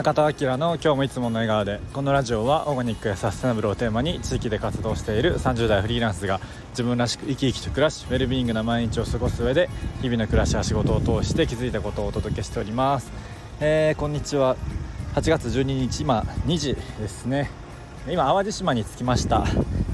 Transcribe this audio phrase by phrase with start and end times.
[0.00, 6.40] 中田明の今日もいつもの笑顔でこのラジオはオーガニックやサステナブルをテーマに地域で活動している30代フリーランスが
[6.70, 9.68] 自分らしく生き生きと暮らしウェルビーイングな毎日を過ごす上で
[10.00, 13.12] 日々の暮らしや仕事を通して気づいたことをお届けしております、
[13.60, 14.56] えー、こんにちは。
[15.16, 17.50] 8月12日今2時ですね。
[18.08, 19.44] 今淡路島に着きました、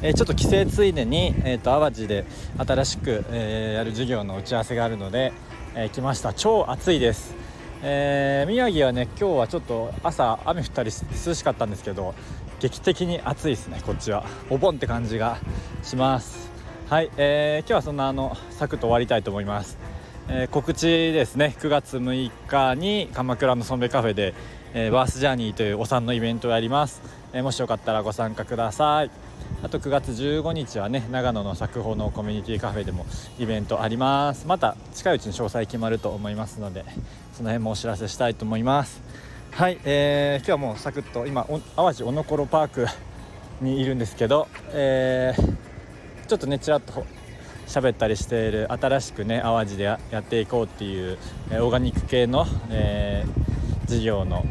[0.03, 2.25] えー、ちょっと帰省ついでに、えーと、淡路で
[2.65, 5.33] 新しく、えー、やる授業の打ち合わせがあるので、
[5.75, 6.33] え来ました。
[6.33, 7.46] 超暑いです。
[7.83, 10.91] えー、宮城はね今日はちょっと朝雨降ったり
[11.27, 12.15] 涼しかったんですけど
[12.61, 14.25] 劇的に暑いですねこっちは。
[14.49, 15.39] お盆って感じが
[15.83, 16.51] します。
[16.89, 19.77] はい、えー、今日はそんなあのサクッと終わりたいと思います、
[20.29, 21.55] えー、告知ですね。
[21.59, 24.35] 9月6日に鎌倉のソンベカフェで、
[24.73, 29.11] えー、バースジャーニーというお産のイベントをやります、えもしよかったらご参加ください。
[29.63, 33.07] あと9月15日はね長野の作法のコミュニティカフェでも
[33.39, 34.47] イベントあります。
[34.47, 36.85] また近いうちに詳細決まると思いますので
[37.35, 39.01] その辺もお知らせしたいと思います。
[39.53, 42.87] はい、えー、今日はもうサクッと今淡路おのころパーク
[43.61, 47.07] にいるんですけど、えー、ちょっとねちらっと
[47.67, 51.19] 喋ったりしている新しくね淡路でやっていこうっていう、
[51.51, 54.45] え、オーガニック系の、えー、事業の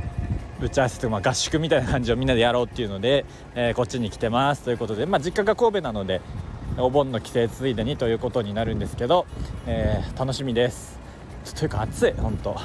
[0.61, 3.25] 打ち合わせとか、まあ、合宿みたいな感じをみんなでやろうっていうので、
[3.55, 4.63] えー、こっちに来てます。
[4.63, 6.21] ということで、まあ、実家が神戸なので
[6.77, 9.25] お盆の帰省ついでにということになるんですけど、
[9.67, 10.99] えー、楽しみです。
[11.55, 12.55] というか暑い本当。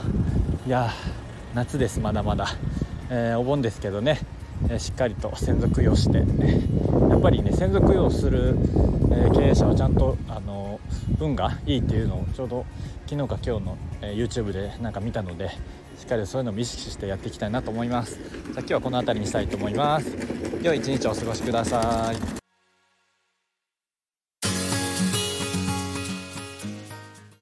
[0.67, 0.91] いや
[1.55, 2.47] 夏ですまだまだ、
[3.11, 4.21] えー、お盆ですけどね、
[4.69, 6.21] えしっかりと専属用して。
[6.21, 6.63] ね
[7.11, 8.57] やっぱりね専属用する、
[9.13, 10.40] え経営者はちゃんとあ
[11.19, 12.67] 運がいいっていうのをちょうど
[13.07, 15.51] 昨日か今日の、え YouTube でなんか見たので
[15.99, 18.17] しっかりそういうのも意識してやっていきたいなと思います。
[18.17, 20.17] じゃあ今日はこの辺りにしたいと思います。
[20.63, 22.40] 良い一日をお過ごしください。